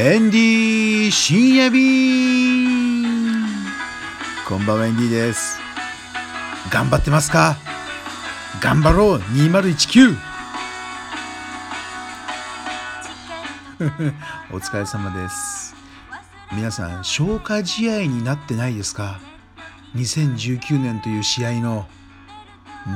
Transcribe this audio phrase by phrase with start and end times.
[0.00, 3.42] エンディ深夜便
[4.46, 5.58] こんばんはエンディです。
[6.70, 7.56] 頑張ってますか？
[8.62, 10.16] 頑張ろう2019
[14.54, 15.74] お疲れ様です。
[16.52, 19.18] 皆さん消化試合になってないですか
[19.96, 21.88] ？2019年という試合の。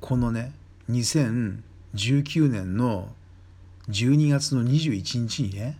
[0.00, 0.52] このね
[0.90, 3.08] 2019年の
[3.90, 5.78] 12月の21日にね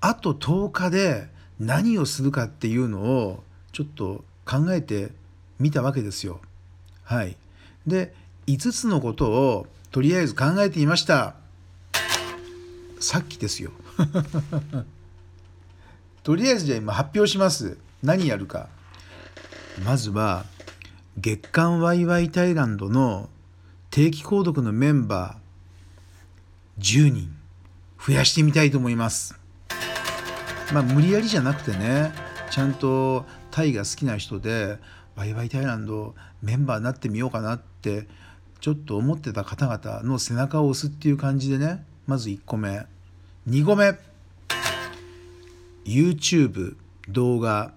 [0.00, 1.28] あと10日で
[1.58, 3.42] 何をするかっていうのを
[3.72, 5.10] ちょっと考えて
[5.58, 6.40] みたわけですよ。
[7.02, 7.36] はい、
[7.86, 8.14] で
[8.46, 11.34] 5つのことをとりあえず考えてみました。
[13.00, 13.72] さっきですよ。
[16.22, 17.78] とりあえずじゃあ今発表します。
[18.02, 18.68] 何やるか。
[19.84, 20.44] まずは
[21.16, 23.28] 月刊ワイワイタイランドの
[23.90, 27.34] 定期購読のメンバー10人。
[28.04, 29.38] 増やしてみたいと思います。
[30.72, 32.12] まあ無理やりじゃなくてね
[32.50, 34.78] ちゃんとタイが好きな人で
[35.16, 38.06] ワイワイタイランドメンバーになってみようかなって
[38.60, 42.86] ちょっと思ってた方々の背中を押すっていう感じでねまず1個目。
[43.48, 43.98] 2個目。
[45.86, 46.76] YouTube
[47.08, 47.72] 動画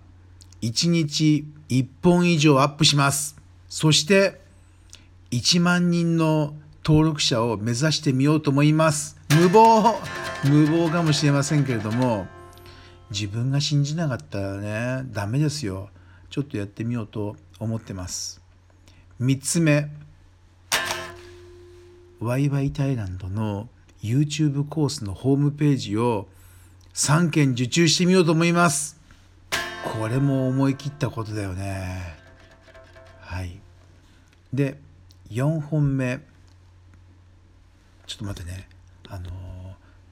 [0.62, 3.38] 1日1本以上アップします。
[3.70, 4.42] そして
[5.32, 9.16] 1万人の登録者を目指してみようと思います。
[9.30, 9.98] 無謀。
[10.44, 12.28] 無謀かもしれませんけれども
[13.10, 15.90] 自分が信じなかったらねダメですよ。
[16.30, 18.42] ちょっとやってみようと思ってます。
[19.22, 19.90] 3つ目。
[22.20, 23.70] ワイワイタイランドの
[24.02, 26.28] YouTube コースのホームページを
[26.94, 29.00] 3件受注してみようと思います。
[29.84, 32.16] これも思い切ったことだよね。
[33.20, 33.60] はい。
[34.54, 34.78] で、
[35.30, 36.20] 4本目。
[38.06, 38.68] ちょっと待ってね。
[39.08, 39.30] あの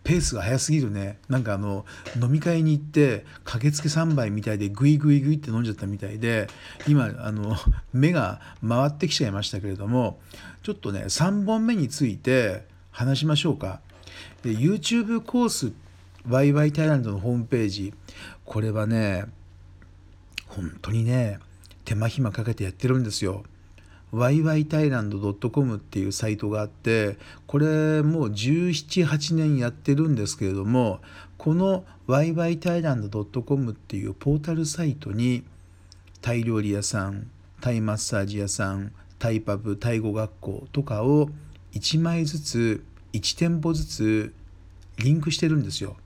[0.04, 1.86] ペースが速すぎるねなんかあの
[2.22, 6.48] 飲み会に行って駆けつけ3杯みたいでグイグイグイって飲んじゃったみたいで
[6.88, 7.56] 今あの
[7.94, 10.20] 目が回ってきちゃいましたけれども
[10.64, 12.66] ちょっとね3本目について
[13.00, 13.80] 話しましょうか。
[14.44, 15.72] で YouTube コース
[16.28, 17.94] ワイワイタイランドのホームページ
[18.44, 19.24] これはね
[20.48, 21.40] 本当にね
[21.86, 23.44] 手間暇かけてやってるんですよ。
[24.12, 31.00] ワイワイタイランド .com っていうサイトがあってこれもう17、8年やってるんですけれども
[31.38, 35.46] このワイワイタイランド .com っていうポータルサイトに
[36.22, 37.30] タイ料理屋さん
[37.62, 41.30] タイマッサージ屋さんタイパブタイ語学校とかを
[41.74, 42.84] 1枚ずつ
[43.14, 44.34] 1店舗ずつ
[44.98, 45.98] リンクしてるんですよ。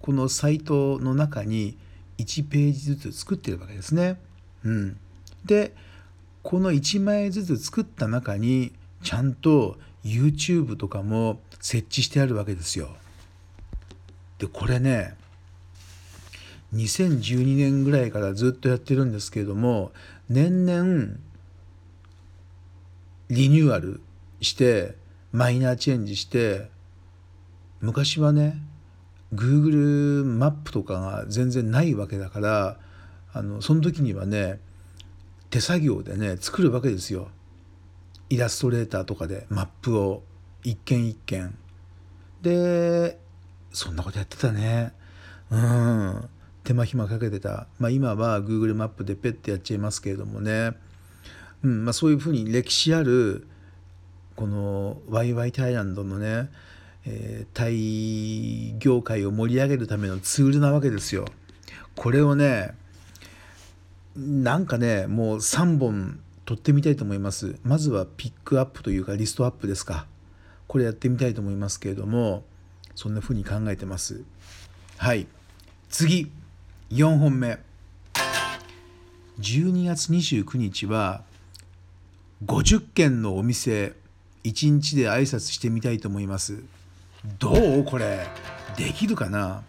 [0.00, 1.76] このサイトの中に
[2.18, 4.18] 1ページずつ作ってるわけですね。
[4.64, 4.96] うん、
[5.44, 5.74] で
[6.42, 12.88] この1枚ずつ作った中にちゃんと YouTube とかも設置してあるわけですよ。
[14.38, 15.14] でこれね
[16.74, 19.92] 2012年ぐらいからずっとやってるんですけれども
[20.28, 21.16] 年々
[23.30, 24.00] リニューアル
[24.40, 24.94] して
[25.36, 26.70] マイナーチェンジして
[27.82, 28.56] 昔はね
[29.34, 32.78] Google マップとかが全然ないわけだから
[33.34, 34.58] あのその時にはね
[35.50, 37.28] 手作業でね作るわけですよ。
[38.30, 40.22] イラストレーターとかでマップを
[40.64, 41.54] 一件一件
[42.40, 43.18] で
[43.74, 44.94] そんなことやってたね。
[45.50, 46.28] うん。
[46.64, 50.72] 手間暇かけてた、まあ、今は Google マップでペッてやっちゃいますけれどもね、
[51.62, 51.84] うん。
[51.84, 53.46] まあ、そういうふうに歴史ある
[54.36, 56.50] このワイワイタイランドのね、
[57.06, 61.24] えー、タイ業界を盛り上げるためのツールなわけですよ。
[61.96, 62.74] これをね
[64.14, 67.56] なんかねもう3本取ってみたいと思います。
[67.64, 70.06] まずはピックアップというかリストアップですか。
[70.68, 72.44] これやってみたいと思いますけれども
[72.94, 74.22] そんなふうに考えてます。
[74.98, 75.26] はい
[75.88, 76.30] 次
[76.90, 77.58] 4本目
[79.40, 81.22] 12月29日は
[82.44, 83.94] 50件のお店
[84.46, 86.62] 1日で挨拶してみたいと思います。
[87.38, 88.26] どうこれ？
[88.76, 89.62] できるかな？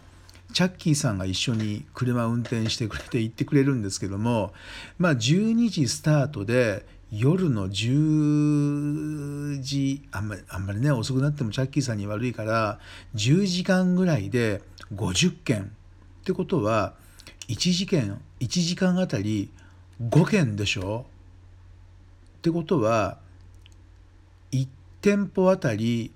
[0.52, 4.52] チャッキーさんが一緒に車運転してくれて行ってくれるんですけども
[4.98, 12.78] まあ12時スタートで夜の10時あんまりあんまりね遅くなってもチャッキーさんに悪いから
[13.14, 14.62] 10時間ぐらいで
[14.94, 15.62] 50件。
[15.62, 16.94] ってことは
[17.48, 19.50] 1時間1時間あたり
[20.02, 21.04] 5件でしょ？
[22.38, 23.18] ってことは
[25.00, 26.12] 店舗あたり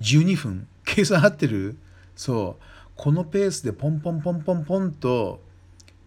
[0.00, 1.76] 12分計算合ってる？
[2.16, 2.62] そう。
[2.96, 5.40] このペースでポンポンポンポンポンと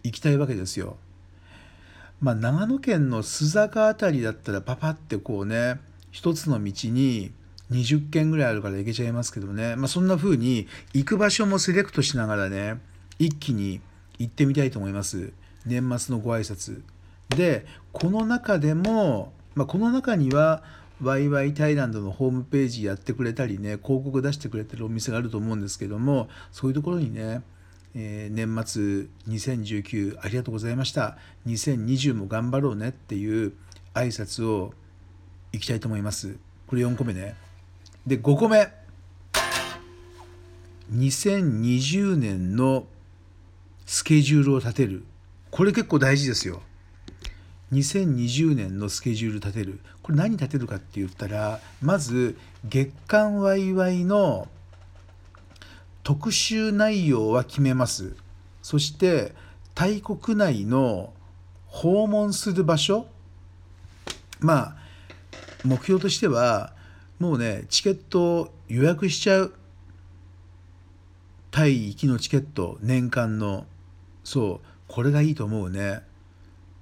[0.02, 0.96] 行きたいわけですよ。
[2.20, 5.80] まあ長野県の須坂あたりだったらパパってこうね
[6.10, 7.30] 一つの道に
[7.70, 12.80] 20軒ぐらいあるから行けちゃいますけどね、まあ、そんな風に行く場所もセレクトしながらね
[13.18, 13.82] 一気に
[14.18, 15.32] 行ってみたいと思います。
[15.66, 16.82] 年末のご挨拶。
[17.28, 20.62] でこの中でも、まあ、この中には
[21.02, 27.42] ワイワイタイランドのホームページやってくれたりね広告出してくれてるお店があると思うんですけどもそういうところにね、
[27.94, 31.16] えー、年末2019ありがとうございました。
[31.46, 33.52] 2020も頑張ろうねっていう
[33.94, 34.72] 挨拶を
[35.52, 36.36] いきたいと思います。
[36.66, 37.36] これ4個目ね。
[38.06, 38.68] で5個目。
[40.92, 42.86] 2020年の
[43.86, 45.04] スケジュールを立てる。
[45.50, 46.62] これ結構大事ですよ。
[47.72, 49.80] 2020年のスケジュール立てる。
[50.02, 54.48] これ何立てるかって言ったらまず月間ワイワイの
[56.02, 58.16] 特集内容は決めます。
[58.62, 59.34] そして
[59.74, 61.12] 大国内の
[61.66, 63.06] 訪問する場所。
[64.40, 64.76] まあ
[65.64, 66.72] 目標としては
[67.18, 69.54] もうねチケット予約しちゃう。
[71.50, 73.66] タイ行きのチケット年間の。
[74.24, 76.07] そうこれがいいと思うね。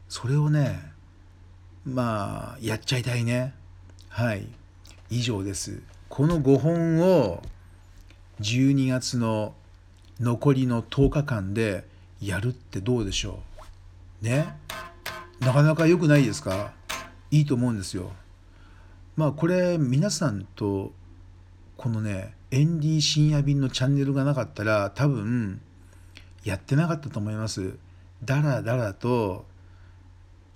[0.09, 0.93] それをね
[1.85, 3.55] まあやっちゃいたいね。
[4.09, 4.47] はい。
[5.11, 5.83] 以上です。
[6.09, 7.43] この5本を
[8.41, 9.55] 12月の
[10.19, 11.85] 残りの10日間で
[12.21, 13.41] やるってどうでしょ
[14.23, 14.25] う？
[14.25, 14.57] ね？
[15.41, 16.73] なかなか良くないですか？
[17.31, 18.13] いいと思うんですよ。
[19.17, 20.93] まあこれ皆さんと
[21.77, 25.61] このね ND 深夜便のチャンネルがなかったら多分
[26.45, 27.77] やってなかったと思います。
[28.25, 29.45] だらだらと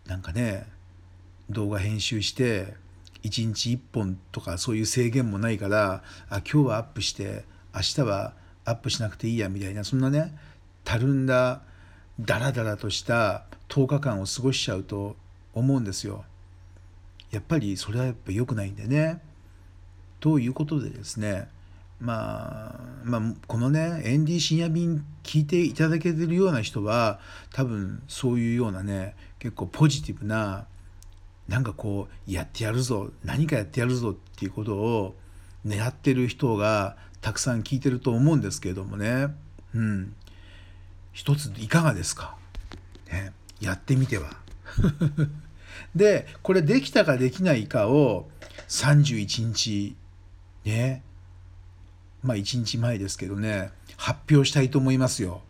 [0.07, 0.67] なんかね
[1.49, 2.75] 動画編集して
[3.23, 8.35] 1日1本とかそういう制限もないからあ今日はアップして明日は
[8.65, 10.37] アップしなくていいやみたいなそんなね
[10.85, 11.63] たるんだ
[12.21, 15.17] ダラダラとした10日間を過ごしちゃうと
[15.55, 16.25] 思うんですよ。
[17.31, 19.21] やっぱりそれはやっぱ良くないんでね。
[20.19, 21.49] ということでですね
[22.01, 27.21] まあ、まあ、このね、エンディ深夜便聞いていただけてるような人は、
[27.53, 30.67] 多分そういうようなね、結構ポジティブな、
[31.47, 35.15] なんかこう、やってやるぞ、何かやってやるぞっていうことを
[35.67, 39.29] 狙ってる人がたくさん聞いてると思うんですけれどもね、
[39.75, 40.15] うん。
[41.13, 42.37] 一ついかがですか、
[43.13, 44.31] ね、やってみては。
[45.95, 48.31] で、これできたかできないかを
[48.69, 49.97] 31日、
[50.65, 51.03] ね、
[52.23, 55.43] まあ1日前ですけどね、発表したいと思いますよ。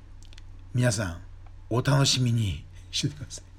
[0.74, 1.20] 皆さん、
[1.68, 3.49] お楽しみにしてください。